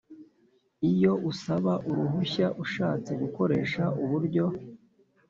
Iyo 0.91 1.13
usaba 1.31 1.73
uruhushya 1.89 2.47
ashatse 2.63 3.11
gukoresha 3.21 3.83
uburyo 4.03 4.45